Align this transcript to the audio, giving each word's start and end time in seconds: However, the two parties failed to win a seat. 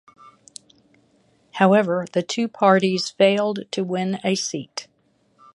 However, 1.51 2.07
the 2.11 2.23
two 2.23 2.47
parties 2.47 3.11
failed 3.11 3.65
to 3.69 3.83
win 3.83 4.17
a 4.23 4.33
seat. 4.33 4.87